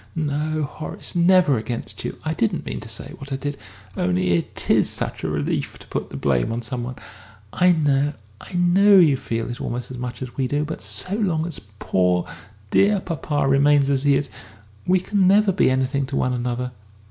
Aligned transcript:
"No, 0.15 0.63
Horace, 0.63 1.15
never 1.15 1.59
against 1.59 2.03
you. 2.03 2.17
I 2.25 2.33
didn't 2.33 2.65
mean 2.65 2.79
to 2.79 2.89
say 2.89 3.13
what 3.19 3.31
I 3.31 3.35
did. 3.35 3.55
Only 3.95 4.31
it 4.31 4.65
is 4.67 4.89
such 4.89 5.23
a 5.23 5.29
relief 5.29 5.77
to 5.77 5.85
put 5.89 6.09
the 6.09 6.17
blame 6.17 6.51
on 6.51 6.63
somebody. 6.63 6.99
I 7.53 7.73
know, 7.73 8.13
I 8.41 8.53
know 8.53 8.97
you 8.97 9.15
feel 9.15 9.47
it 9.51 9.61
almost 9.61 9.91
as 9.91 9.99
much 9.99 10.23
as 10.23 10.35
we 10.35 10.47
do. 10.47 10.65
But 10.65 10.81
so 10.81 11.13
long 11.13 11.45
as 11.45 11.59
poor, 11.77 12.27
dear 12.71 12.99
papa 12.99 13.47
remains 13.47 13.91
as 13.91 14.01
he 14.01 14.15
is, 14.15 14.31
we 14.87 14.99
can 14.99 15.27
never 15.27 15.51
be 15.51 15.69
anything 15.69 16.07
to 16.07 16.15
one 16.17 16.33
another. 16.33 16.71